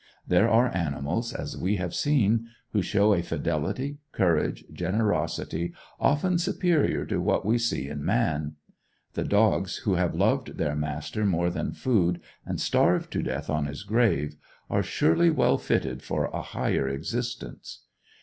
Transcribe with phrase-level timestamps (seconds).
[0.27, 7.05] There are animals, as we have seen, who show a fidelity, courage, generosity, often superior
[7.05, 8.55] to what we see in man.
[9.13, 13.67] The dogs who have loved their master more than food, and starved to death on
[13.67, 14.37] his grave,
[14.71, 17.81] are surely well fitted for a higher existence.